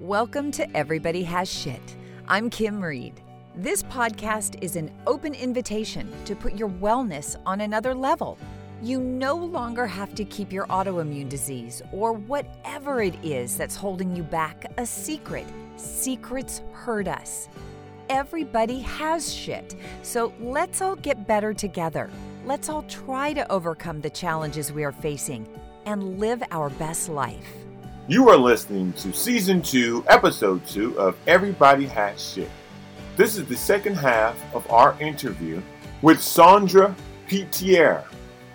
[0.00, 1.96] Welcome to Everybody Has Shit.
[2.28, 3.20] I'm Kim Reed.
[3.56, 8.38] This podcast is an open invitation to put your wellness on another level.
[8.80, 14.14] You no longer have to keep your autoimmune disease or whatever it is that's holding
[14.14, 15.46] you back a secret.
[15.74, 17.48] Secrets hurt us.
[18.08, 22.08] Everybody has shit, so let's all get better together.
[22.46, 25.48] Let's all try to overcome the challenges we are facing
[25.86, 27.67] and live our best life.
[28.10, 32.48] You are listening to season two, episode two of Everybody Has Shit.
[33.18, 35.60] This is the second half of our interview
[36.00, 36.94] with Saundra
[37.28, 38.02] Pelletier.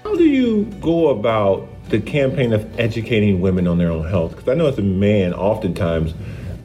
[0.04, 4.32] How do you go about the campaign of educating women on their own health?
[4.32, 6.16] Because I know as a man, oftentimes,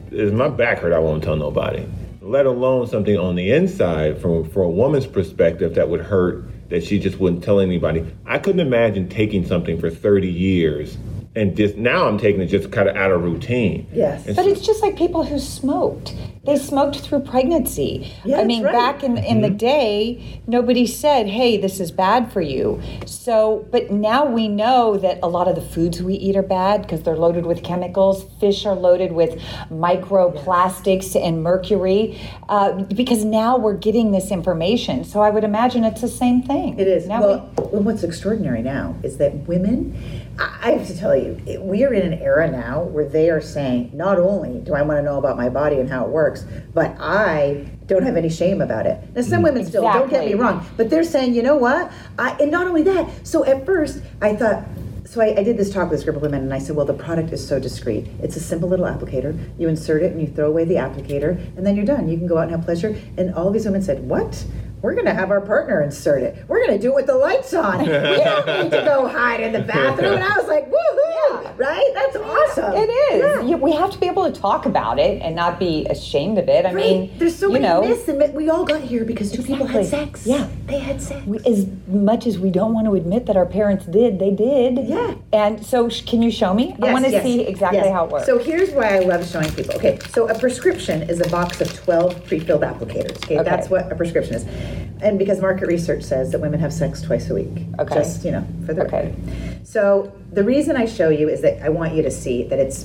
[0.09, 1.87] is my back hurt, I won't tell nobody.
[2.21, 6.83] Let alone something on the inside from for a woman's perspective that would hurt that
[6.83, 8.11] she just wouldn't tell anybody.
[8.25, 10.97] I couldn't imagine taking something for 30 years
[11.35, 13.87] and just now I'm taking it just kind of out of routine.
[13.93, 14.25] Yes.
[14.25, 16.15] And But so- it's just like people who smoked.
[16.45, 18.11] They smoked through pregnancy.
[18.25, 18.71] Yeah, I mean, right.
[18.71, 22.81] back in, in the day, nobody said, hey, this is bad for you.
[23.05, 26.81] So, but now we know that a lot of the foods we eat are bad
[26.81, 28.25] because they're loaded with chemicals.
[28.39, 29.37] Fish are loaded with
[29.69, 35.03] microplastics and mercury uh, because now we're getting this information.
[35.03, 36.79] So I would imagine it's the same thing.
[36.79, 37.05] It is.
[37.07, 39.95] Now well, well, what's extraordinary now is that women,
[40.39, 43.41] I have to tell you, it- we are in an era now where they are
[43.41, 46.45] saying, not only do I want to know about my body and how it works,
[46.73, 48.99] but I don't have any shame about it.
[49.15, 51.91] Now, some women still, don't get me wrong, but they're saying, you know what?
[52.17, 54.63] I, and not only that, so at first I thought,
[55.05, 56.85] so I, I did this talk with this group of women, and I said, well,
[56.85, 58.07] the product is so discreet.
[58.21, 59.35] It's a simple little applicator.
[59.57, 62.07] You insert it and you throw away the applicator, and then you're done.
[62.07, 62.95] You can go out and have pleasure.
[63.17, 64.45] And all these women said, what?
[64.81, 66.45] We're going to have our partner insert it.
[66.47, 67.79] We're going to do it with the lights on.
[67.79, 70.13] We don't need to go hide in the bathroom.
[70.13, 71.08] And I was like, woohoo!
[71.57, 71.91] Right?
[71.93, 72.73] That's awesome.
[72.73, 73.21] It is.
[73.21, 73.41] Yeah.
[73.41, 76.47] You- We have to be able to talk about it and not be ashamed of
[76.47, 76.65] it.
[76.65, 76.75] I Right.
[76.85, 79.67] mean, There's so you many know, myths, and we all got here because two people
[79.67, 80.25] had sex.
[80.25, 80.45] Yeah.
[80.67, 81.19] They had sex.
[81.27, 84.79] we- as much as we don't want to admit that our parents did, they did.
[84.87, 85.15] Yeah.
[85.33, 86.75] And so, sh- can you show me?
[86.81, 87.91] I want to yes, see exactly yes.
[87.91, 88.25] how it works.
[88.25, 89.75] So here's why I love showing people.
[89.75, 93.17] Okay, so a prescription is a box of 12 pre-filled applicators.
[93.25, 93.49] Okay, Okay.
[93.49, 94.45] that's what a prescription is.
[95.01, 97.65] And because market research says that women have sex twice a week.
[97.79, 97.95] Okay.
[97.95, 98.97] Just, you know, for the Okay.
[98.97, 99.13] record.
[99.63, 102.83] So the reason I show you is that I want you to see that it's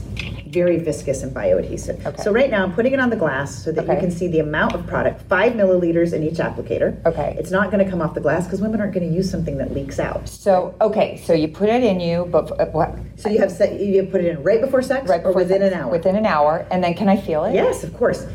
[0.49, 2.05] very viscous and bioadhesive.
[2.07, 2.23] Okay.
[2.23, 4.39] So right now I'm putting it on the glass so that you can see the
[4.39, 7.05] amount of product, five milliliters in each applicator.
[7.05, 7.35] Okay.
[7.39, 9.59] It's not going to come off the glass because women aren't going to use something
[9.59, 10.29] that leaks out.
[10.29, 12.95] So, okay, so you put it in you, but uh, what?
[13.17, 15.75] So you have se- you put it in right before sex Right or within sex?
[15.75, 15.91] an hour.
[15.91, 17.55] Within an hour, and then can I feel it?
[17.55, 18.27] Yes, of course.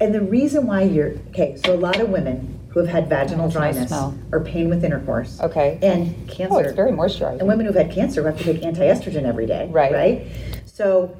[0.00, 3.48] And the reason why you're okay, so a lot of women who have had vaginal
[3.50, 4.14] dryness smell.
[4.32, 5.78] or pain with intercourse, Okay.
[5.82, 7.38] and cancer, Oh, it's very moisturizing.
[7.40, 9.92] and women who've had cancer who have to take anti-estrogen every day, Right.
[9.92, 10.26] Right.
[10.66, 11.10] So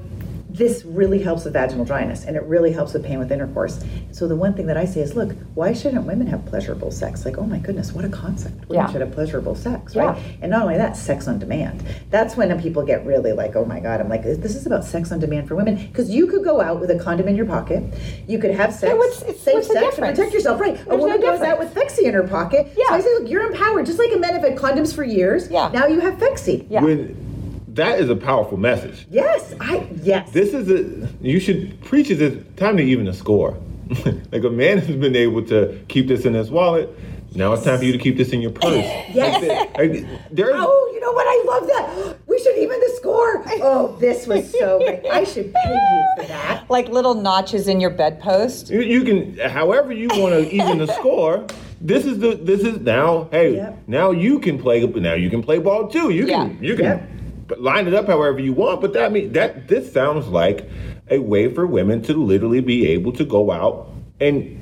[0.52, 3.82] this really helps with vaginal dryness, and it really helps with pain with intercourse.
[4.10, 7.24] So the one thing that I say is, look, why shouldn't women have pleasurable sex?
[7.24, 8.68] Like, oh my goodness, what a concept!
[8.68, 8.92] Women Yeah.
[8.92, 10.16] should have pleasurable sex, right?
[10.16, 10.22] Yeah.
[10.42, 11.82] And not only that, sex on demand.
[12.10, 15.10] That's when people get really like, oh my God, I'm like, this is about sex
[15.10, 15.76] on demand for women.
[15.76, 17.82] Because you could go out with a condom in your pocket,
[18.28, 19.98] you could have sex, Yeah, what's- it's- safe what's sex, difference?
[20.08, 20.78] and protect yourself, right?
[20.88, 22.66] a woman no goes out with Phexxi in her pocket.
[22.74, 22.94] So Yeah.
[22.96, 23.86] I say, look, you're empowered.
[23.86, 25.70] Just like a men have had condoms for years, Yeah.
[25.72, 26.66] now you have Phexxi.
[26.68, 26.82] Yeah.
[26.84, 27.16] when
[27.74, 29.06] that is a powerful message.
[29.10, 30.30] Yes, I, yes.
[30.30, 32.20] This is a you should preach it.
[32.20, 33.56] It's time to even a score.
[34.32, 36.88] like a man has been able to keep this in his wallet.
[37.34, 38.84] Now it's time for you to keep this in your purse.
[39.14, 39.42] Yes.
[39.76, 41.26] Like, like, there, Oh, you know what?
[41.26, 42.16] I love that.
[42.26, 43.42] We should even the score.
[43.62, 45.04] Oh, this was so great.
[45.06, 46.64] I should pay you for that.
[46.70, 48.70] Like little notches in your bedpost.
[48.70, 51.46] You, you can, however you want to even the score.
[51.80, 52.36] This is the.
[52.36, 53.28] This is now.
[53.32, 53.82] Hey, Yep.
[53.88, 54.86] now you can play.
[54.86, 56.10] Now you can play ball too.
[56.10, 56.52] You can.
[56.60, 56.68] Yeah.
[56.68, 57.08] You can Yep.
[57.58, 58.80] Line it up however you want.
[58.80, 60.68] But that mean that this sounds like
[61.10, 63.88] a way for women to literally be able to go out
[64.20, 64.58] and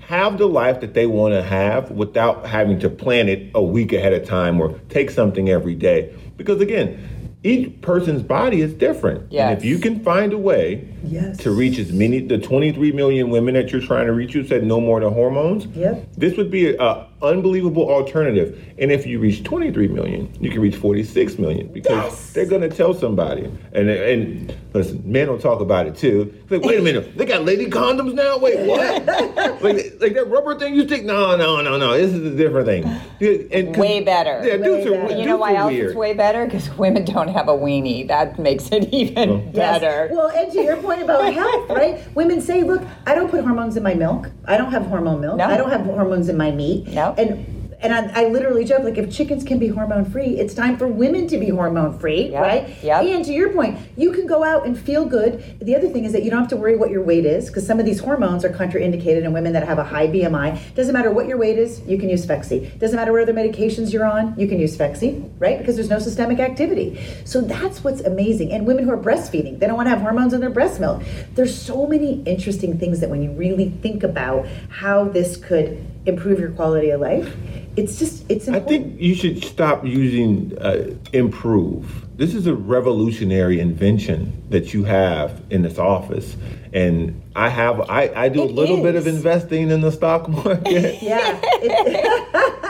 [0.00, 3.92] have the life that they want to have without having to plan it a week
[3.92, 6.14] ahead of time or take something every day.
[6.36, 7.08] Because again,
[7.42, 9.32] each person's body is different.
[9.50, 11.36] And if you can find a way Yes.
[11.38, 14.64] to reach as many the 23 million women that you're trying to reach you said
[14.64, 16.14] no more to hormones Yep.
[16.16, 20.76] this would be a, unbelievable alternative and if you reach 23 million you can reach
[20.76, 22.32] 46 million because Yes.
[22.34, 26.50] they're going to tell somebody and and listen men will talk about it too It's
[26.50, 29.06] like wait a minute they got lady condoms now wait what
[29.62, 32.66] like, like that rubber thing you stick no no no no this is a different
[32.66, 32.82] thing
[33.18, 34.42] Yeah, and 'cause- Way better.
[34.46, 35.02] yeah dudes Way are.
[35.02, 35.86] You dudes know why else weird.
[35.88, 36.44] it's way better?
[36.44, 38.06] Because women don't have a weenie.
[38.08, 39.80] That makes it even Yes.
[39.80, 40.08] better.
[40.12, 42.00] Well, and to your point about health, right?
[42.14, 44.30] Women say, look, I don't put hormones in my milk.
[44.46, 45.36] I don't have hormone milk.
[45.38, 45.44] No.
[45.46, 46.88] I don't have hormones in my meat.
[46.88, 47.05] No.
[47.18, 50.78] And and I, I literally joke like if chickens can be hormone free, it's time
[50.78, 52.82] for women to be hormone free, Yep, right?
[52.82, 53.04] yep.
[53.04, 55.58] And to your point, you can go out and feel good.
[55.60, 57.66] The other thing is that you don't have to worry what your weight is because
[57.66, 60.74] some of these hormones are contraindicated in women that have a high BMI.
[60.74, 62.78] Doesn't matter what your weight is, you can use Phexxi.
[62.78, 65.58] Doesn't matter what other medications you're on, you can use Phexxi, right?
[65.58, 66.98] Because there's no systemic activity.
[67.26, 68.52] So that's what's amazing.
[68.52, 71.02] And women who are breastfeeding, they don't want to have hormones in their breast milk.
[71.34, 76.38] There's so many interesting things that when you really think about how this could improve
[76.38, 77.34] your quality of life,
[77.76, 82.04] it's just it's I think you should stop using uh, improve.
[82.16, 86.34] This is a revolutionary invention that you have in this office,
[86.72, 90.28] and I have I, I do a It little bit of investing in the stock
[90.44, 90.98] market.
[91.02, 91.38] yeah.
[91.44, 92.22] It-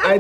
[0.06, 0.18] I,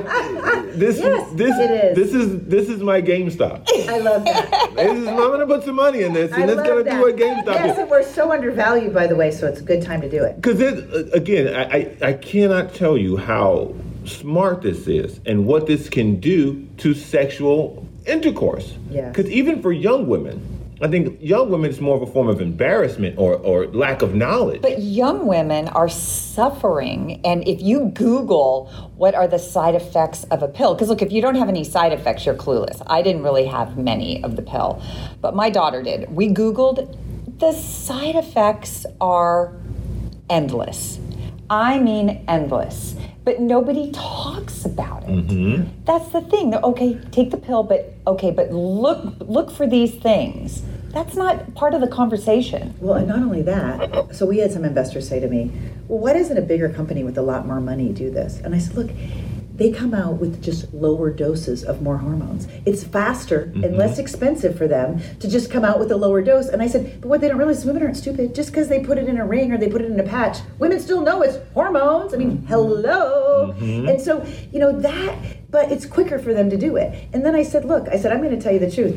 [0.74, 1.96] this Yes, this is.
[1.96, 3.68] this is this is my GameStop.
[3.88, 4.72] I love that.
[4.74, 6.90] This is- I'm gonna put some money in this, I and it's love gonna that.
[6.96, 9.82] do what GameStop Yes, and we're so undervalued, by the way, so it's a good
[9.82, 10.36] time to do it.
[10.40, 11.62] Because uh, again, I,
[12.02, 13.74] I I cannot tell you how
[14.06, 18.76] smart this is and what this can do to sexual intercourse.
[18.90, 19.08] Yeah.
[19.08, 22.42] Because even for young women, I think young women is more of a form of
[22.42, 24.60] embarrassment or or lack of knowledge.
[24.60, 27.20] But young women are suffering.
[27.24, 28.66] And if you Google
[28.96, 31.64] what are the side effects of a pill, because look, if you don't have any
[31.64, 32.82] side effects, you're clueless.
[32.86, 34.82] I didn't really have many of the pill,
[35.22, 36.14] but my daughter did.
[36.14, 36.94] We Googled,
[37.38, 39.54] the side effects are
[40.28, 40.98] endless.
[41.48, 42.96] I mean, endless.
[43.26, 45.08] But nobody talks about it.
[45.08, 45.84] Mm-hmm.
[45.84, 46.54] That's the thing.
[46.54, 50.62] Okay, take the pill, but okay, but look look for these things.
[50.90, 52.76] That's not part of the conversation.
[52.78, 55.50] Well, and not only that, so we had some investors say to me,
[55.88, 58.38] well, why doesn't a bigger company with a lot more money do this?
[58.38, 58.90] And I said, look,
[59.56, 62.46] they come out with just lower doses of more hormones.
[62.66, 63.74] It's faster and mm-hmm.
[63.76, 66.48] less expensive for them to just come out with a lower dose.
[66.48, 68.34] And I said, but what they don't realize women aren't stupid.
[68.34, 70.38] Just because they put it in a ring or they put it in a patch,
[70.58, 72.12] women still know it's hormones.
[72.12, 72.46] I mean, mm-hmm.
[72.46, 73.54] hello.
[73.58, 73.88] Mm-hmm.
[73.88, 77.08] And so, you know, that, but it's quicker for them to do it.
[77.12, 78.96] And then I said, look, I said, I'm going to tell you the truth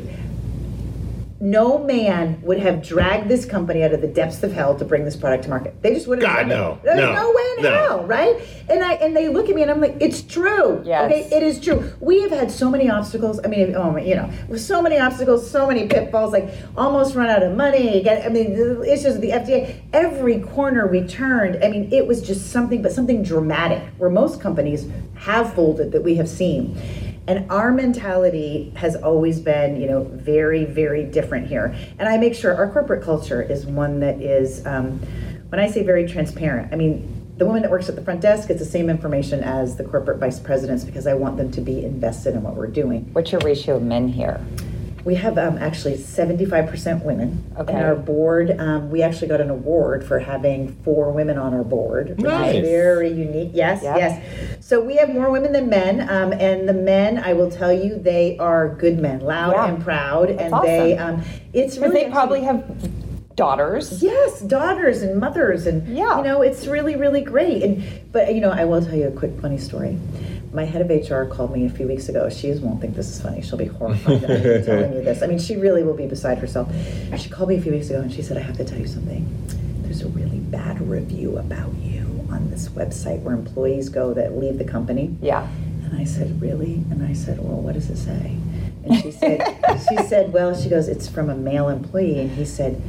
[1.41, 5.05] no man would have dragged this company out of the depths of hell to bring
[5.05, 5.81] this product to market.
[5.81, 6.27] They just wouldn't.
[6.27, 6.71] God, have done no.
[6.73, 6.83] it.
[6.83, 7.13] There's No.
[7.13, 7.71] no, way in No.
[7.71, 8.35] hell, right?
[8.69, 10.81] And I and they look at me and I'm like, it's true.
[10.83, 11.05] Yes.
[11.05, 11.91] Okay, it is true.
[12.01, 13.39] We have had so many obstacles.
[13.43, 16.33] I mean, oh my, you know, with so many obstacles, so many pitfalls.
[16.33, 18.01] Like almost run out of money.
[18.03, 19.81] Get, I mean, the issues with the FDA.
[19.93, 21.63] Every corner we turned.
[21.63, 23.81] I mean, it was just something, but something dramatic.
[23.97, 26.77] Where most companies have folded that we have seen.
[27.29, 31.75] And our mentality has always been, you know, very, very different here.
[31.99, 34.99] And I make sure our corporate culture is one that is, um,
[35.49, 38.47] when I say very transparent, I mean, the woman that works at the front desk
[38.47, 41.85] gets the same information as the corporate vice presidents because I want them to be
[41.85, 43.07] invested in what we're doing.
[43.13, 44.43] What's your ratio of men here?
[45.09, 47.43] We have um, actually 75% women.
[47.57, 47.73] Okay.
[47.73, 51.63] And our board, um, we actually got an award for having four women on our
[51.63, 52.09] board.
[52.09, 53.49] which is Very unique.
[53.55, 53.97] Yes, Yep.
[53.97, 54.21] yes.
[54.63, 56.07] So we have more women than men.
[56.07, 59.67] Um, and the men, I will tell you, they are good men, loud Yeah.
[59.73, 60.29] and proud.
[60.29, 61.15] and That's they, awesome.
[61.15, 61.23] um,
[61.53, 62.03] it's Because really.
[62.05, 62.63] they probably have
[63.35, 64.03] daughters.
[64.03, 66.17] Yes, daughters and mothers, and Yeah.
[66.19, 67.63] you know, it's really, really great.
[67.63, 69.97] And but you know, I will tell you a quick funny story.
[70.51, 72.29] My head of HR called me a few weeks ago.
[72.29, 73.41] She won't think this is funny.
[73.41, 75.21] She'll be horrified that I'm telling you this.
[75.21, 76.73] I mean, she really will be beside herself.
[77.17, 78.87] She called me a few weeks ago and she said, "I have to tell you
[78.87, 79.27] something.
[79.83, 84.57] There's a really bad review about you on this website where employees go that leave
[84.57, 85.47] the company." Yeah.
[85.91, 86.75] And I said, really?
[86.91, 88.37] And I said, well, what does it say?
[88.85, 89.41] And she said,
[89.89, 92.19] she said, well, she goes, it's from a male employee.
[92.19, 92.79] And he said,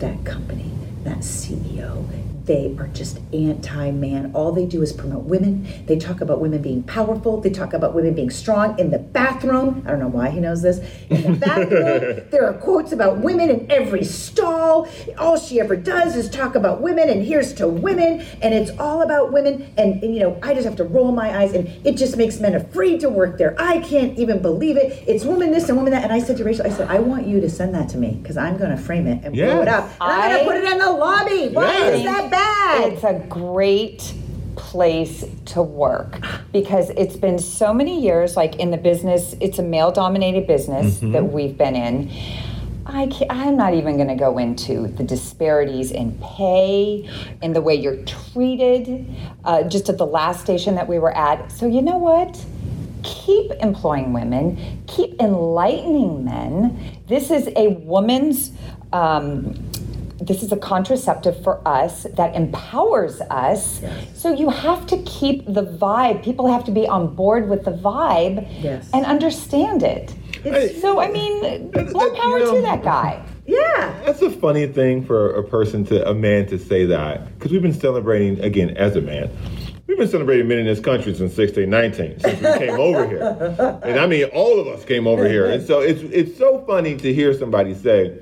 [0.00, 0.70] that company,
[1.04, 2.06] that CEO,
[2.44, 4.32] they are just anti-man.
[4.34, 5.68] All they do is promote women.
[5.86, 7.40] They talk about women being powerful.
[7.40, 9.82] They talk about women being strong in the bathroom.
[9.86, 10.78] I don't know why he knows this.
[11.08, 14.88] In the bathroom, there are quotes about women in every stall.
[15.18, 19.02] All she ever does is talk about women and here's to women and it's all
[19.02, 21.96] about women and, and, you know, I just have to roll my eyes and it
[21.96, 23.54] just makes men afraid to work there.
[23.58, 25.04] I can't even believe it.
[25.06, 26.02] It's woman this and woman that.
[26.02, 28.18] And I said to Rachel, I said, I want you to send that to me
[28.20, 29.84] because I'm going to frame it and blow it up.
[30.00, 31.48] And I'm going to put it in the lobby.
[31.54, 31.98] Why Yes.
[31.98, 32.92] is that bad?
[32.92, 34.14] It's a great
[34.56, 36.18] place to work
[36.52, 40.98] because it's been so many years like in the business it's a male dominated business
[41.00, 42.10] that we've been in
[42.84, 47.08] I ca I'm not even going to go into the disparities in pay,
[47.40, 49.08] in the way you're treated,
[49.44, 51.52] uh, just at the last station that we were at.
[51.52, 52.44] So, you know what?
[53.04, 56.98] Keep employing women, keep enlightening men.
[57.06, 58.52] This is a woman's.
[58.92, 59.54] Um,
[60.26, 63.80] this is a contraceptive for us that empowers us.
[64.14, 66.22] So you have to keep the vibe.
[66.22, 68.88] People have to be on board with the vibe Yes.
[68.94, 70.14] and understand it.
[70.44, 73.20] It's- So I mean, That's- more power you know- to that guy.
[73.46, 73.92] yeah.
[74.06, 77.62] That's a funny thing for a person to a man to say that because we've
[77.62, 79.28] been celebrating again as a man.
[79.88, 83.78] We've been celebrating men in this country since 1619, since we came over here.
[83.82, 85.46] And I mean, all of us came over here.
[85.46, 88.12] And so it's it's so funny to hear somebody say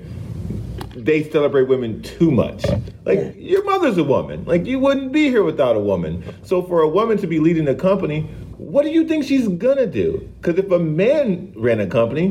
[1.03, 2.63] they celebrate women too much.
[3.05, 3.31] Like Yeah.
[3.37, 4.43] your mother's a woman.
[4.45, 6.23] Like you wouldn't be here without a woman.
[6.43, 8.27] So for a woman to be leading a company,
[8.57, 10.27] what do you think she's gonna do?
[10.39, 12.27] Because if a man ran a company,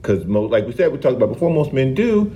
[0.00, 2.30] because like we said, we talked about before, most men do.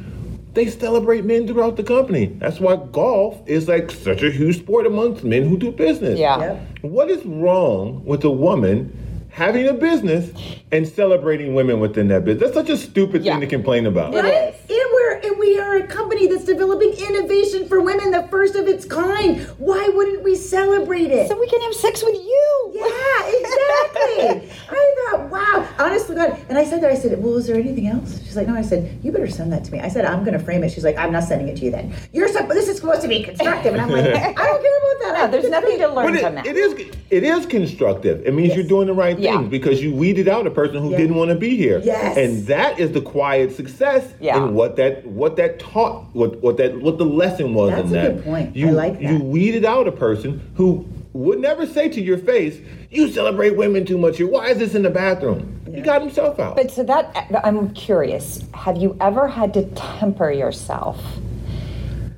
[0.54, 2.26] They celebrate men throughout the company.
[2.38, 6.18] That's why golf is like such a huge sport amongst men who do business.
[6.18, 6.38] Yeah.
[6.40, 6.62] Yep.
[6.83, 8.92] What is wrong with a woman
[9.30, 10.30] having a business
[10.73, 12.50] and celebrating women within that business?
[12.52, 13.33] That's such a stupid Yeah.
[13.35, 14.14] thing to complain about.
[14.14, 14.54] It is.
[14.71, 18.66] And we're and we are a company that's developing innovation for women, the first of
[18.68, 19.40] its kind.
[19.58, 21.28] Why wouldn't we celebrate it?
[21.28, 22.72] So we can have sex with you.
[22.75, 24.50] yeah, exactly.
[24.70, 26.38] I thought, wow, honestly, God.
[26.48, 26.90] And I said that.
[26.90, 28.20] I said, well, is there anything else?
[28.25, 28.54] She's like, no.
[28.54, 29.80] I said, you better send that to me.
[29.80, 30.70] I said, I'm going to frame it.
[30.72, 31.94] She's like, I'm not sending it to you then.
[32.12, 33.72] You're so, this is supposed to be constructive.
[33.75, 35.08] And I'm like, I don't care about that.
[35.18, 36.46] No, there's nothing to learn But from that.
[36.46, 36.75] it is
[37.10, 38.25] it is constructive.
[38.26, 38.58] It means Yes.
[38.58, 39.38] you're doing the right Yeah.
[39.38, 40.98] thing because you weeded out a person who Yeah.
[40.98, 41.80] didn't want to be here.
[41.82, 42.16] Yes.
[42.16, 44.37] And that is the quiet success Yeah.
[44.40, 47.96] and what that what that taught what what that what the lesson was That's in
[47.96, 48.48] a good point.
[48.48, 52.58] I You like you weeded out a person who would never say to your face,
[52.90, 54.28] "You celebrate women too much here.
[54.28, 56.56] Why is this in the bathroom?" He got himself out.
[56.56, 58.44] But so that I'm curious.
[58.54, 61.02] Have you ever had to temper yourself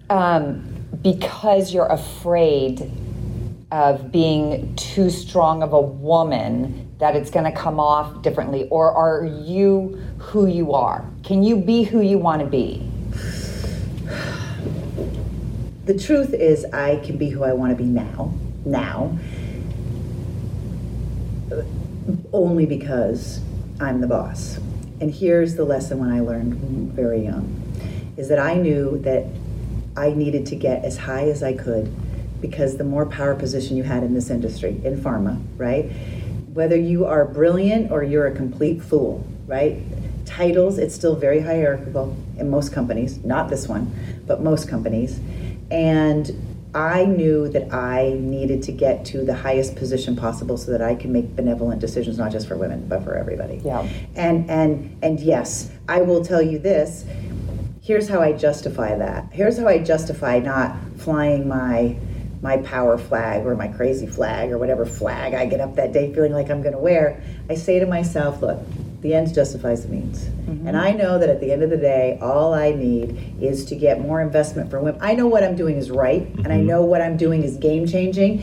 [0.09, 0.65] um,
[1.03, 2.91] because you're afraid
[3.73, 8.93] of being too strong of a woman that it's going to come off differently, or
[8.93, 11.05] are you who you are?
[11.23, 12.90] Can you be who you want to be?
[15.85, 18.35] The truth is I can be who I want to be now.
[18.65, 19.19] Now.
[22.33, 23.41] Only because
[23.81, 24.59] I'm the boss.
[25.01, 26.55] And here's the lesson when I learned
[26.93, 27.57] very young
[28.17, 29.25] is that I knew that
[29.97, 31.95] I needed to get as high as I could
[32.41, 35.91] because the more power position you had in this industry, in pharma, right?
[36.53, 39.79] Whether you are brilliant or you're a complete fool, right?
[40.41, 43.93] Titles, it's still very hierarchical in most companies, not this one,
[44.27, 45.21] but most companies.
[45.71, 46.31] And
[46.75, 50.95] I knew that I needed to get to the highest position possible so that I
[50.95, 53.61] can make benevolent decisions, not just for women, but for everybody.
[53.63, 53.87] Yeah.
[54.17, 57.05] And and and yes, I will tell you this.
[57.83, 59.29] Here's how I justify that.
[59.33, 61.99] Here's how I justify not flying my
[62.43, 66.13] my power flag or my crazy flag or whatever flag I get up that day
[66.15, 67.23] feeling like I'm going to wear.
[67.49, 68.59] I say to myself, look,
[69.03, 70.25] the ends justifies the means.
[70.25, 70.67] Mm-hmm.
[70.67, 73.75] And I know that at the end of the day, all I need is to
[73.75, 75.01] get more investment for women.
[75.03, 76.67] I know what I'm doing is right, and I mm-hmm.
[76.67, 78.43] know what I'm doing is game changing.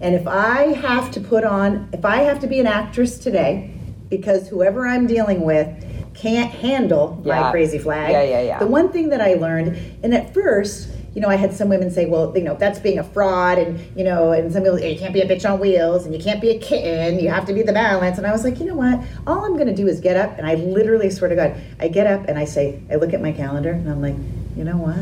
[0.00, 3.72] And if I have to put on, if I have to be an actress today,
[4.10, 5.66] because whoever I'm dealing with
[6.14, 8.10] can't handle my crazy flag.
[8.10, 8.58] Yeah, yeah, yeah.
[8.58, 11.90] The one thing that I learned, and at first, you know, I had some women
[11.90, 14.98] say, well, you know, that's being a fraud, and, you know, and some people, you
[14.98, 17.54] can't be a bitch on wheels, and you can't be a kitten, you have to
[17.54, 18.18] be the balance.
[18.18, 19.00] And I was like, you know what?
[19.26, 21.88] All I'm going to do is get up, and I literally swear to God, I
[21.88, 24.14] get up and I say, I look at my calendar, and I'm like,
[24.58, 24.98] you know what?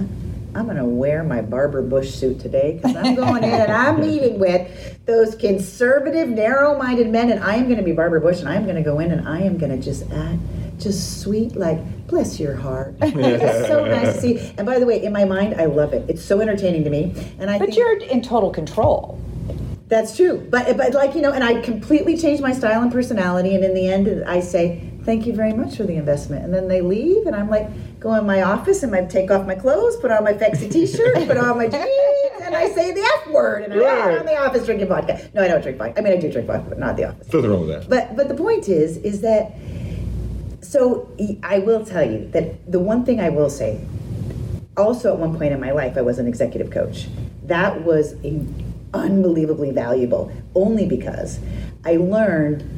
[0.57, 4.01] I'm going to wear my Barbara Bush suit today because I'm going in and I'm
[4.01, 8.39] meeting with those conservative, narrow minded men, and I am going to be Barbara Bush,
[8.39, 10.39] and I am going to go in and I am going to just act
[10.79, 12.95] just sweet, like, bless your heart.
[13.03, 14.53] it's so nice to see.
[14.59, 16.09] And by the way, in my mind, I love it.
[16.09, 17.15] It's so entertaining to me.
[17.39, 19.19] And I But think you're in total control.
[19.89, 20.47] that's true.
[20.51, 23.55] But, but like, you know, and I completely changed my style and personality.
[23.55, 26.45] And in the end, I say, thank you very much for the investment.
[26.45, 27.69] And then they leave, and I'm like,
[28.01, 31.15] go in my office and I take off my clothes, put on my Phexxi t-shirt,
[31.27, 33.65] put on my jeans, and I say the F word.
[33.65, 34.19] And I'm Right.
[34.19, 35.21] in the office drinking vodka.
[35.35, 35.99] No, I don't drink vodka.
[35.99, 37.33] I mean, I do drink vodka, but not the office.
[37.33, 37.89] Nothing wrong with that.
[37.89, 39.53] But but the point is is that
[40.75, 41.09] so
[41.45, 43.81] I will tell you that the one thing I will say
[44.77, 47.07] also at one point in my life I was an executive coach.
[47.45, 48.17] That was
[48.93, 51.39] unbelievably valuable only because
[51.85, 52.69] I learned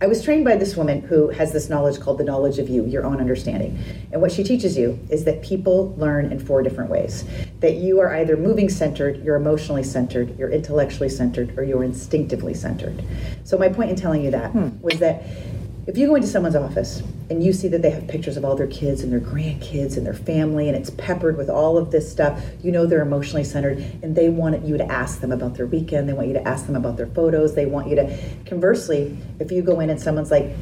[0.00, 2.84] I was trained by this woman who has this knowledge called the knowledge of you,
[2.84, 3.82] your own understanding.
[4.12, 7.24] And what she teaches you is that people learn in four different ways.
[7.60, 12.54] That you are either moving centered, you're emotionally centered, you're intellectually centered, or you're instinctively
[12.54, 13.02] centered.
[13.44, 14.80] So my point in telling you that hmm.
[14.80, 15.24] was that
[15.86, 18.56] if you go into someone's office and you see that they have pictures of all
[18.56, 22.10] their kids and their grandkids and their family and it's peppered with all of this
[22.10, 25.66] stuff, you know they're emotionally centered and they want you to ask them about their
[25.66, 29.16] weekend, they want you to ask them about their photos, they want you to conversely,
[29.38, 30.54] if you go in and someone's like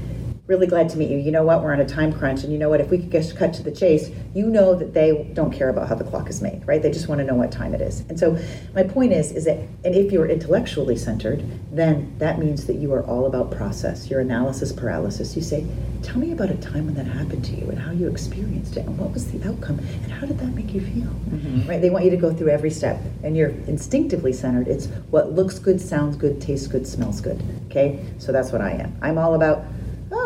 [0.52, 1.16] really glad to meet you.
[1.16, 1.62] You know what?
[1.62, 2.80] We're on a time crunch, and you know what?
[2.80, 5.88] If we could just cut to the chase, you know that they don't care about
[5.88, 6.82] how the clock is made, right?
[6.82, 8.00] They just want to know what time it is.
[8.10, 8.38] And so,
[8.74, 12.92] my point is, is that, and if you're intellectually centered, then that means that you
[12.92, 14.10] are all about process.
[14.10, 15.34] Your analysis paralysis.
[15.34, 15.66] You say,
[16.02, 18.84] "Tell me about a time when that happened to you, and how you experienced it,
[18.86, 21.68] and what was the outcome, and how did that make you feel?" Mm-hmm.
[21.68, 21.80] Right?
[21.80, 24.68] They want you to go through every step, and you're instinctively centered.
[24.68, 27.42] It's what looks good, sounds good, tastes good, smells good.
[27.70, 28.94] Okay, so that's what I am.
[29.00, 29.64] I'm all about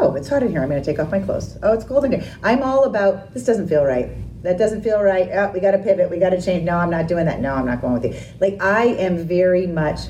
[0.00, 0.62] oh, it's hot in here.
[0.62, 1.58] I'm going to take off my clothes.
[1.62, 2.24] Oh, it's cold in here.
[2.42, 4.10] I'm all about this doesn't feel right.
[4.42, 5.28] That doesn't feel right.
[5.32, 6.10] Oh, we got to pivot.
[6.10, 6.64] We got to change.
[6.64, 7.40] No, I'm not doing that.
[7.40, 8.14] No, I'm not going with you.
[8.40, 10.00] Like I am very much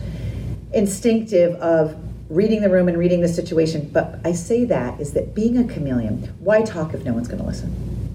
[0.72, 1.96] instinctive of
[2.28, 3.88] reading the room and reading the situation.
[3.92, 7.40] But I say that is that being a chameleon, why talk if no one's going
[7.40, 7.70] to listen?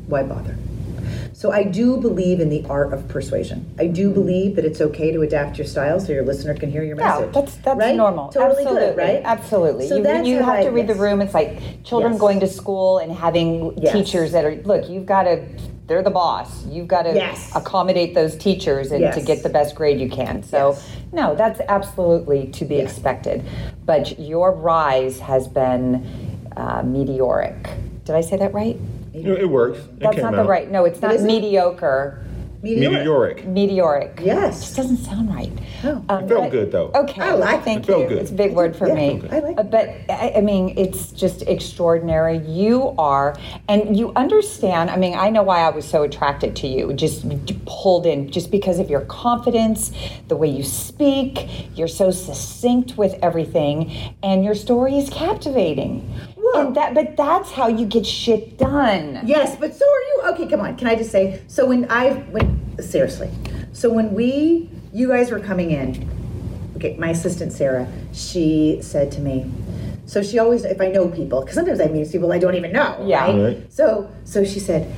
[0.07, 0.57] Why bother?
[1.41, 3.65] So I do believe in the art of persuasion.
[3.79, 6.83] I do believe that it's okay to adapt your style so your listener can hear
[6.83, 7.33] your Yeah, message.
[7.33, 7.95] that's that's right?
[7.95, 8.29] normal.
[8.29, 9.21] Totally Absolutely, good, right?
[9.25, 9.87] Absolutely.
[9.87, 11.19] So you that's you have I- to read the room.
[11.19, 12.21] It's like children Yes.
[12.21, 13.91] going to school and having Yes.
[13.91, 14.87] teachers that are look.
[14.87, 15.41] You've got to.
[15.87, 16.63] They're the boss.
[16.67, 17.51] You've got to Yes.
[17.55, 20.43] accommodate those teachers and to get the best grade you can.
[20.43, 20.89] So, Yes.
[21.11, 22.83] no, that's absolutely to be Yeah.
[22.83, 23.41] expected.
[23.87, 26.05] But your rise has been
[26.55, 27.67] uh, meteoric.
[28.05, 28.77] Did I say that right?
[29.13, 29.79] You know, it works.
[29.79, 30.47] It That's came not the out.
[30.47, 30.71] right.
[30.71, 31.27] No, it's not isn't?
[31.27, 32.23] mediocre.
[32.63, 33.43] Meteoric.
[33.47, 34.19] Meteoric.
[34.23, 34.57] Yes.
[34.57, 35.51] It just doesn't sound right.
[35.83, 36.05] No.
[36.09, 36.91] Um, It felt but- good though.
[36.93, 37.19] Okay.
[37.19, 37.63] I like.
[37.63, 38.07] Thank It felt you.
[38.09, 38.17] good.
[38.19, 39.21] It's a big word for Yeah, me.
[39.31, 39.71] I like Uh, it.
[39.71, 42.37] But I, I mean, it's just extraordinary.
[42.37, 43.35] You are,
[43.67, 44.91] and you understand.
[44.91, 46.93] I mean, I know why I was so attracted to you.
[46.93, 47.25] Just
[47.65, 49.91] pulled in, just because of your confidence,
[50.27, 51.47] the way you speak.
[51.75, 53.91] You're so succinct with everything,
[54.21, 56.07] and your story is captivating.
[56.41, 56.67] Whoa.
[56.67, 59.21] And that, but that's how you get shit done.
[59.25, 60.21] Yes, but so are you.
[60.33, 60.75] Okay, come on.
[60.75, 61.41] Can I just say?
[61.47, 63.29] So when I when seriously,
[63.73, 66.09] so when we you guys were coming in,
[66.77, 69.51] okay, my assistant Sarah, she said to me.
[70.07, 72.71] So she always, if I know people, because sometimes I meet people I don't even
[72.73, 73.05] know.
[73.05, 73.25] Yeah.
[73.25, 73.55] Right?
[73.55, 73.73] Right.
[73.73, 74.93] So so she said,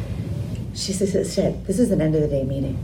[0.74, 2.80] she said, said, this is an end of the day meeting.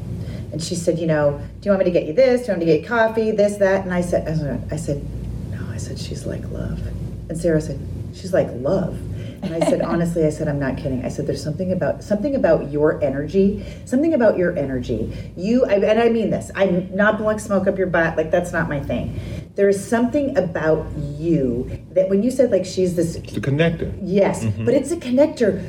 [0.51, 2.41] And she said, you know, do you want me to get you this?
[2.41, 3.31] Do you want me to get you coffee?
[3.31, 3.85] This, that?
[3.85, 5.65] And I said, I said, I said, no.
[5.69, 6.85] I said, she's like love.
[7.29, 7.79] And Sarah said,
[8.19, 8.97] she's like love.
[9.41, 11.05] And I said, honestly, I said, I'm not kidding.
[11.05, 15.15] I said, there's something about something about your energy, something about your energy.
[15.35, 16.51] You, I, and I mean this.
[16.55, 18.17] I'm not blowing smoke up your butt.
[18.17, 19.19] Like that's not my thing.
[19.55, 23.97] There is something about you that when you said like she's this It's a connector.
[24.01, 24.65] Yes, mm-hmm.
[24.65, 25.59] but it's a connector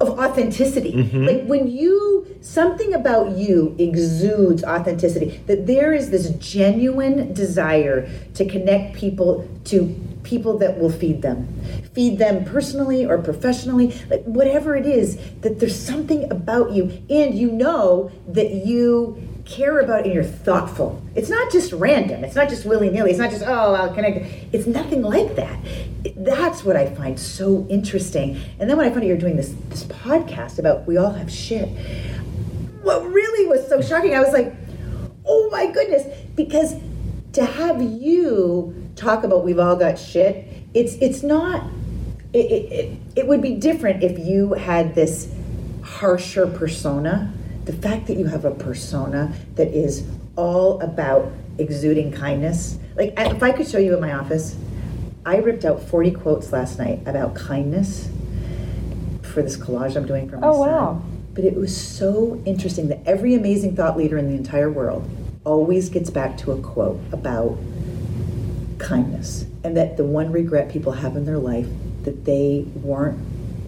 [0.00, 0.92] of authenticity.
[0.92, 1.24] Mm-hmm.
[1.24, 8.48] Like when you, something about you exudes authenticity, that there is this genuine desire to
[8.48, 11.46] connect people to people that will feed them.
[11.92, 17.38] Feed them personally or professionally, like whatever it is, that there's something about you, and
[17.38, 21.02] you know that you care about and you're thoughtful.
[21.14, 22.24] It's not just random.
[22.24, 23.10] It's not just willy nilly.
[23.10, 24.26] It's not just, oh, I'll connect.
[24.52, 25.58] It's nothing like that.
[26.16, 28.40] That's what I find so interesting.
[28.58, 31.30] And then when I found out you're doing this, this podcast about we all have
[31.30, 31.68] shit,
[32.82, 34.54] what really was so shocking, I was like,
[35.26, 36.74] oh my goodness, because
[37.34, 41.64] to have you talk about we've all got shit, it's it's not
[42.32, 45.32] it, it, it, it would be different if you had this
[45.82, 47.32] harsher persona.
[47.64, 52.78] The fact that you have a persona that is all about exuding kindness.
[52.96, 54.56] Like, if I could show you in my office,
[55.24, 58.10] I ripped out 40 quotes last night about kindness
[59.22, 60.70] for this collage I'm doing for my Oh, son.
[60.70, 61.02] wow.
[61.32, 65.08] But it was so interesting that every amazing thought leader in the entire world
[65.44, 67.56] always gets back to a quote about
[68.84, 71.66] kindness and that the one regret people have in their life
[72.04, 73.18] that they weren't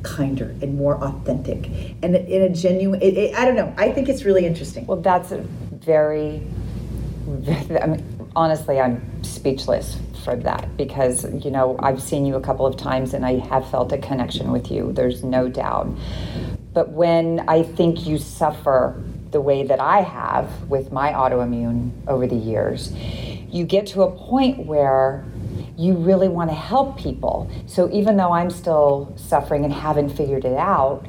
[0.03, 1.69] kinder and more authentic
[2.03, 5.01] and in a genuine it, it, i don't know i think it's really interesting Well,
[5.01, 5.39] that's a
[5.87, 6.43] very,
[7.83, 12.67] I mean, honestly, I'm speechless for that because, you know, I've seen you a couple
[12.67, 14.93] of times and I have felt a connection with you.
[14.93, 15.89] There's no doubt.
[16.73, 22.27] But when I think you suffer the way that I have with my autoimmune over
[22.27, 22.93] the years,
[23.57, 25.25] you get to a point where
[25.77, 27.51] you really want to help people.
[27.67, 31.07] So even though I'm still suffering and haven't figured it out,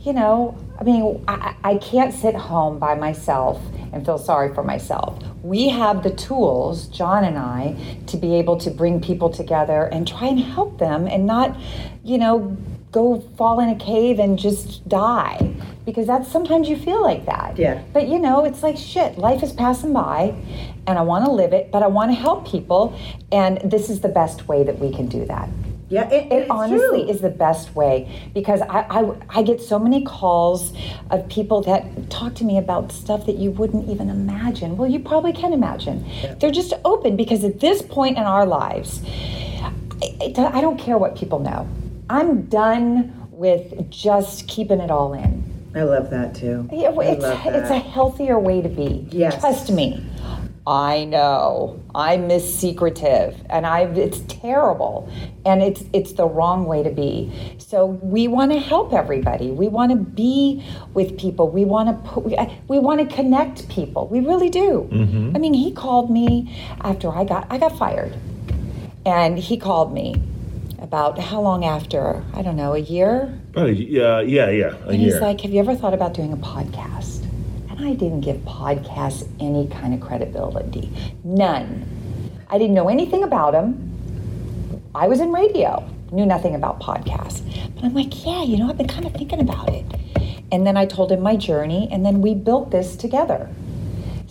[0.00, 3.60] you know, I mean, I, I can't sit home by myself
[3.92, 5.22] and feel sorry for myself.
[5.42, 7.76] We have the tools, John and I,
[8.08, 11.56] to be able to bring people together and try and help them and not,
[12.04, 12.56] you know,
[12.92, 15.54] go fall in a cave and just die.
[15.84, 17.56] Because that's sometimes you feel like that.
[17.58, 17.80] Yeah.
[17.92, 20.34] But you know, it's like shit, life is passing by
[20.86, 22.98] and I want to live it, but I want to help people.
[23.30, 25.48] And this is the best way that we can do that.
[25.88, 27.10] yeah it, It honestly true.
[27.12, 30.72] is the best way because I, I, I get so many calls
[31.12, 34.76] of people that talk to me about stuff that you wouldn't even imagine.
[34.76, 36.04] Well, you probably can imagine.
[36.40, 39.00] They're just open because at this point in our lives,
[40.02, 41.68] I, I don't care what people know.
[42.08, 45.56] I'm done with just keeping it all in.
[45.74, 46.68] I love that too.
[46.72, 47.54] Yeah, it's, love that.
[47.54, 49.06] it's a healthier way to be.
[49.10, 49.40] Yes.
[49.40, 50.04] Trust me.
[50.66, 51.80] I know.
[51.94, 55.12] I'm Miss Secretive and I it's terrible.
[55.44, 57.30] And it's it's the wrong way to be.
[57.58, 59.50] So we want to help everybody.
[59.50, 60.64] We want to be
[60.94, 61.50] with people.
[61.50, 62.36] We want to put we,
[62.68, 64.08] we want to connect people.
[64.08, 64.88] We really do.
[64.90, 65.36] Mm-hmm.
[65.36, 68.16] I mean, he called me after I got I got fired.
[69.04, 70.20] And he called me
[70.80, 72.22] about how long after?
[72.34, 73.32] I don't know, a year?
[73.56, 74.74] Yeah, yeah, yeah.
[74.84, 75.12] A And year.
[75.12, 77.22] he's like, Have you ever thought about doing a podcast?
[77.70, 80.90] And I didn't give podcasts any kind of credibility.
[81.24, 81.84] None.
[82.48, 83.92] I didn't know anything about them.
[84.94, 87.42] I was in radio, knew nothing about podcasts.
[87.74, 89.84] But I'm like, Yeah, you know, I've been kind of thinking about it.
[90.52, 93.48] And then I told him my journey, and then we built this together.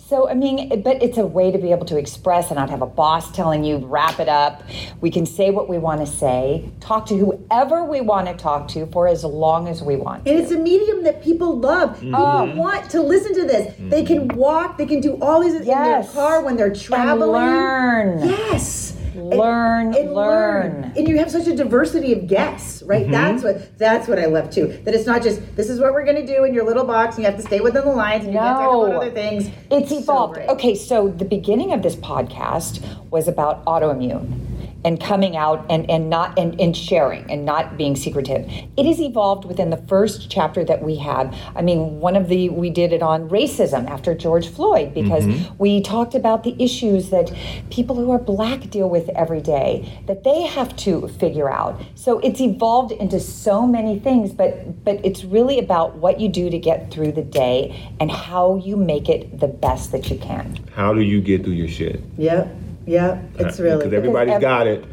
[0.08, 2.80] So, I mean, but it's a way to be able to express and not have
[2.80, 4.62] a boss telling you, wrap it up.
[5.00, 8.68] We can say what we want to say, talk to whoever we want to talk
[8.68, 10.28] to for as long as we want.
[10.28, 11.96] And it's a medium that people love.
[11.96, 12.06] Mm-hmm.
[12.06, 13.74] People want to listen to this.
[13.80, 14.78] They can walk.
[14.78, 17.32] They can do all these in their car when they're traveling.
[17.32, 18.28] learn.
[18.28, 18.96] Yes.
[19.16, 20.55] Learn, and learn.
[20.96, 23.02] And you have such a diversity of guests, right?
[23.02, 23.12] Mm-hmm.
[23.12, 24.68] That's what that's what I love too.
[24.84, 27.16] That it's not just this is what we're going to do in your little box,
[27.16, 28.96] and you have to stay within the lines, and you can't talk about No.
[29.00, 29.50] other things.
[29.70, 30.34] It's So evolved.
[30.34, 30.48] great.
[30.48, 34.40] okay, so the beginning of this podcast was about autoimmune
[34.86, 38.48] and coming out and, and not and, and sharing and not being secretive.
[38.76, 41.34] It has evolved within the first chapter that we had.
[41.56, 45.54] I mean, one of the we did it on racism after George Floyd because mm-hmm.
[45.58, 47.32] we talked about the issues that
[47.68, 51.82] people who are black deal with every day that they have to figure out.
[51.96, 56.48] So it's evolved into so many things, but but it's really about what you do
[56.48, 60.60] to get through the day and how you make it the best that you can.
[60.76, 62.00] How do you get through your shit?
[62.18, 62.65] Yep.
[62.86, 63.14] Yep.
[63.40, 63.94] Uh, it's really because good.
[63.94, 64.84] everybody's ev- got it.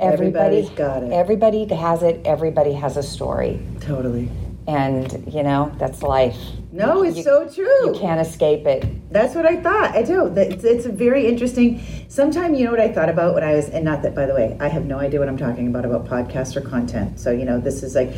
[0.00, 1.12] Everybody's got it.
[1.12, 2.20] Everybody has it.
[2.26, 4.28] Everybody has a story, totally.
[4.66, 6.36] and you know that's life.
[6.72, 7.86] No, it's You- so true.
[7.94, 8.84] You can't escape it.
[9.12, 9.94] That's what I thought.
[9.94, 10.28] I do.
[10.30, 11.80] That- It's, it's a very interesting.
[12.08, 14.34] Sometime you know what I thought about when I was, and not that by the
[14.34, 17.20] way, I have no idea what I'm talking about about podcasts or content.
[17.20, 18.10] So you know, this is like,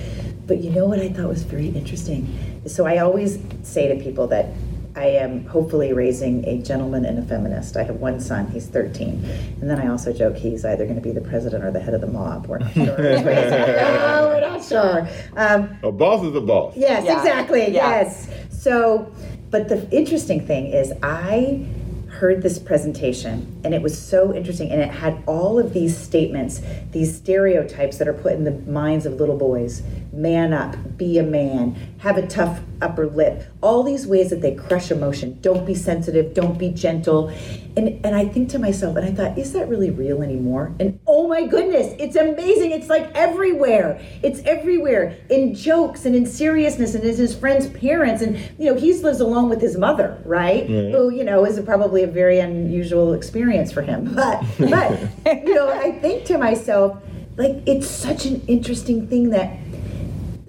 [0.47, 2.27] but you know what I thought was very interesting.
[2.67, 4.47] So I always say to people that
[4.97, 7.77] I am hopefully raising a gentleman and a feminist.
[7.77, 9.23] I have one son; he's 13,
[9.61, 11.93] and then I also joke he's either going to be the president or the head
[11.93, 12.47] of the mob.
[12.47, 12.87] We're not sure.
[12.87, 12.97] no,
[14.35, 15.07] we're not sure.
[15.37, 16.75] Um, A boss is a boss.
[16.77, 17.19] Yes, Yeah.
[17.19, 17.61] exactly.
[17.75, 17.91] Yeah.
[18.01, 18.29] Yes.
[18.51, 19.13] So,
[19.51, 21.67] but the interesting thing is, I
[22.09, 26.63] heard this presentation and it was so interesting and it had all of these statements,
[26.93, 29.83] these stereotypes that are put in the minds of little boys
[30.17, 34.55] man up, be a man, have a tough upper lip, all these ways that they
[34.55, 35.39] crush emotion.
[35.41, 37.29] Don't be sensitive, don't be gentle.
[37.77, 40.75] And, and I think to myself, and I thought, is that really real anymore?
[40.81, 42.71] And oh my goodness, it's amazing.
[42.71, 44.01] It's like everywhere.
[44.23, 48.23] It's everywhere in jokes and in seriousness and in his friends' parents.
[48.23, 50.67] And, you know, he lives alone with his mother, right?
[50.67, 54.15] Who, you know, is probably a very unusual experience for him.
[54.15, 54.99] But, but,
[55.47, 57.03] you know, I think to myself,
[57.37, 59.59] like, it's such an interesting thing that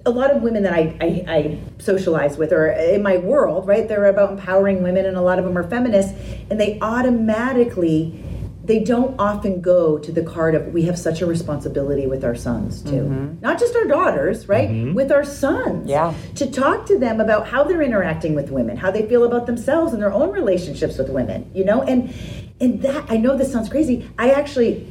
[0.08, 3.86] a lot of women that I, I, I socialize with or in my world, right?
[3.86, 6.18] They're about empowering women and a lot of them are feminists
[6.50, 8.24] and they automatically
[8.64, 12.34] they don't often go to the card of we have such a responsibility with our
[12.34, 12.90] sons too.
[12.90, 13.40] Mm-hmm.
[13.40, 14.68] Not just our daughters, right?
[14.68, 14.92] Mm-hmm.
[14.92, 15.88] With our sons.
[15.88, 16.12] Yeah.
[16.34, 19.94] To talk to them about how they're interacting with women, how they feel about themselves
[19.94, 21.80] and their own relationships with women, you know?
[21.82, 22.12] And
[22.60, 24.06] and that I know this sounds crazy.
[24.18, 24.86] I actually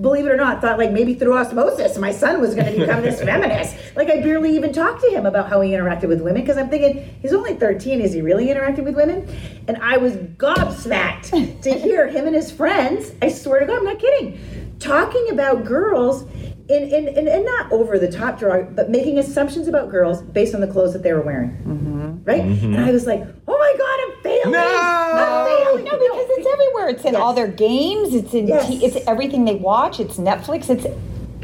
[0.00, 3.02] believe it or not, thought like maybe through osmosis my son was going to become
[3.02, 3.76] this feminist.
[3.96, 6.68] Like I barely even talked to him about how he interacted with women because I'm
[6.68, 8.00] thinking he's only 13.
[8.00, 9.28] Is he really interacting with women?
[9.66, 13.12] And I was gobsmacked to hear him and his friends.
[13.22, 16.24] I swear to God, I'm not kidding, talking about girls.
[16.68, 20.54] In, in, in, and not over the top drug, but making assumptions about girls based
[20.54, 21.52] on the clothes that they were wearing.
[21.52, 22.24] Mm-hmm.
[22.24, 22.42] Right?
[22.42, 22.74] Mm-hmm.
[22.74, 24.52] And I was like, oh my God, I'm failing.
[24.52, 24.58] No!
[24.60, 25.47] I'm failing.
[25.47, 25.47] No, because
[26.88, 27.12] it's everywhere.
[27.12, 28.14] It's in all their games.
[28.14, 28.48] It's in.
[28.48, 28.66] Yes.
[28.68, 30.00] T- it's everything they watch.
[30.00, 30.70] It's Netflix.
[30.70, 30.86] It's.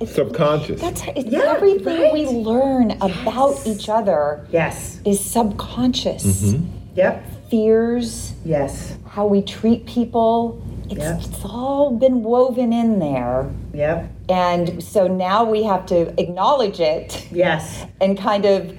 [0.01, 0.81] it's Subconscious.
[0.81, 2.35] That's it's Yeah, everything we right.
[2.35, 5.01] learn about each other Yes.
[5.05, 6.25] is subconscious.
[6.25, 6.65] Mm-hmm.
[6.97, 7.25] Yep.
[7.51, 8.97] Fears, Yes.
[9.07, 10.61] how we treat people.
[10.91, 11.21] It's, Yep.
[11.21, 13.49] it's all been woven in there.
[13.73, 14.11] Yep.
[14.29, 17.85] And so now we have to acknowledge it Yes.
[18.01, 18.73] and kind of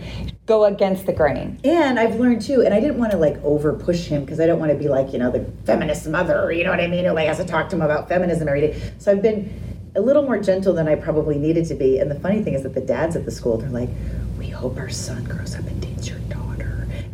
[0.45, 1.59] go against the grain.
[1.63, 4.45] And I've learned too, and I didn't want to like over push him because I
[4.45, 7.05] don't want to be like, you know, the feminist mother, you know what I mean?
[7.05, 8.93] Who like has to talk to him about feminism every day.
[8.99, 11.99] So I've been a little more gentle than I probably needed to be.
[11.99, 13.89] And the funny thing is that the dads at the school, they're like,
[14.37, 16.44] we hope our son grows up and dates your daughter.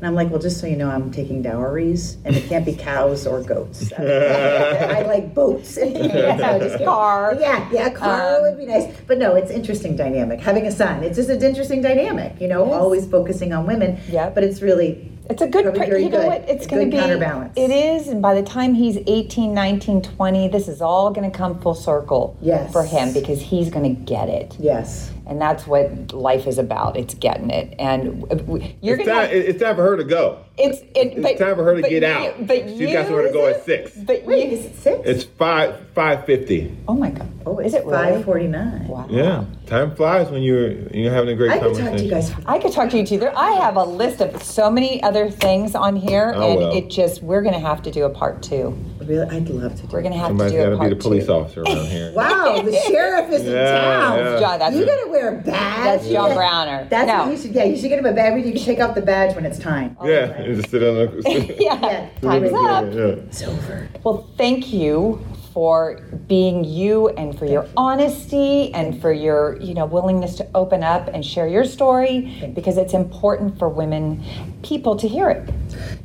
[0.01, 2.73] And I'm like, well, just so you know, I'm taking dowries, and it can't be
[2.73, 3.93] cows or goats.
[3.99, 5.77] I like boats.
[6.01, 7.37] Yeah, just car.
[7.39, 8.91] Yeah, yeah, car Um, would be nice.
[9.05, 10.39] But no, it's interesting dynamic.
[10.39, 12.41] Having a son, it's just an interesting dynamic.
[12.41, 12.73] You know, It is.
[12.73, 13.99] always focusing on women.
[14.09, 14.31] Yeah.
[14.31, 16.27] But it's really It's a good, Probably pr- very you know good.
[16.27, 16.49] what?
[16.49, 17.53] It's going good to be counterbalance.
[17.55, 21.37] It is, and by the time he's 18, 19, 20, this is all going to
[21.37, 22.71] come full circle Yes.
[22.73, 24.55] for him because he's going to get it.
[24.59, 25.11] yes.
[25.27, 26.97] And that's what life is about.
[26.97, 27.75] It's getting it.
[27.79, 30.39] And w- w- you're It's going time, to it- it's time for her to go.
[30.57, 32.47] it's it, It's but, time for her to but get you- out.
[32.47, 33.91] But She's you, got somewhere to go is at six.
[33.95, 34.99] But Wait, you, is it six?
[35.07, 36.75] It's five five fifty.
[36.87, 37.29] oh my god!
[37.45, 38.13] oh, is it really?
[38.15, 38.87] five forty nine.
[38.87, 39.05] Wow.
[39.09, 41.59] Yeah, time flies when you're you're having a great time.
[41.59, 43.17] I could talk to you guys I could talk to you too.
[43.19, 46.75] There, I have a list of so many other things on here, Oh, and well.
[46.75, 48.75] it just we're going to have to do a part two.
[49.11, 49.87] Really, I'd love to do.
[49.91, 51.33] We're going to have Somebody's to do got a to part be the police two.
[51.33, 52.13] officer around here.
[52.15, 54.17] Wow, the sheriff is in town.
[54.19, 54.39] yeah.
[54.39, 55.83] John, that's You gotta wear a badge.
[55.83, 56.35] That's John Yeah.
[56.35, 56.87] Browner.
[56.89, 57.23] That's No.
[57.25, 57.51] what you should.
[57.53, 58.45] Yeah, you should get him a badge.
[58.45, 59.97] You can take off the badge when it's time.
[60.03, 61.55] Yeah, and just sit on the.
[61.59, 61.79] yeah.
[61.81, 62.09] Yeah.
[62.21, 62.57] Time's Yeah.
[62.59, 62.93] up.
[62.93, 63.01] Yeah.
[63.27, 63.89] It's over.
[64.03, 65.19] Well, thank you
[65.53, 70.83] for being you and for your honesty and for your, you know, willingness to open
[70.83, 74.23] up and share your story because it's important for women
[74.63, 75.49] people to hear it.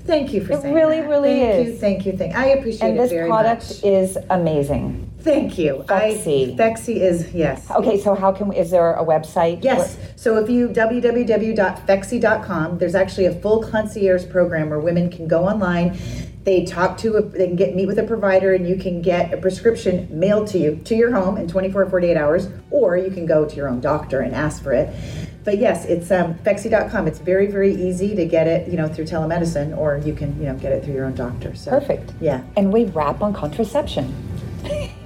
[0.04, 1.08] Thank you for It saying really, that.
[1.08, 1.72] really thank is.
[1.74, 2.90] You, thank you, thank I appreciate it.
[2.90, 3.84] And it this very product much.
[3.84, 5.10] is amazing.
[5.26, 5.84] Thank you.
[5.88, 6.54] Phexxi.
[6.54, 7.68] I, Phexxi is yes.
[7.70, 9.64] Okay, so how can we, is there a website?
[9.64, 9.98] Yes.
[10.14, 15.98] So if you www.phexxi.com, there's actually a full concierge program where women can go online.
[16.44, 19.34] They talk to a, they can get meet with a provider and you can get
[19.34, 23.10] a prescription mailed to you to your home in 24 or 48 hours, or you
[23.10, 24.94] can go to your own doctor and ask for it.
[25.42, 27.08] But yes, it's um, Phexxi.com.
[27.08, 30.46] It's very, very easy to get it, you know, through telemedicine, or you can, you
[30.46, 31.54] know, get it through your own doctor.
[31.54, 32.12] So Perfect.
[32.20, 34.14] Yeah, And we wrap on contraception.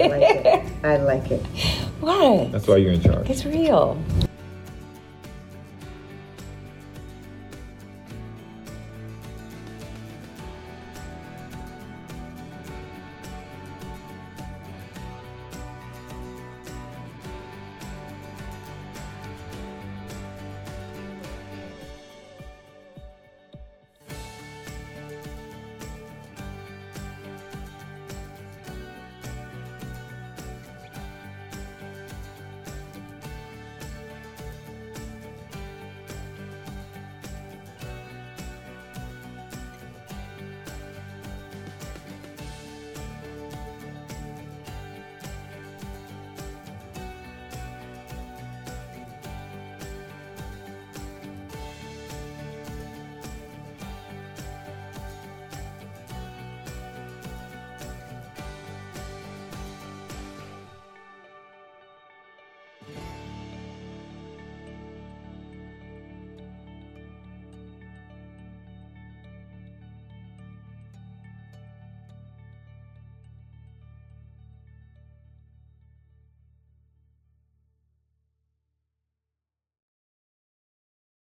[0.00, 0.72] I like it.
[0.84, 1.42] I like it.
[2.00, 2.52] What?
[2.52, 3.28] That's why you're in charge.
[3.28, 4.02] It's real.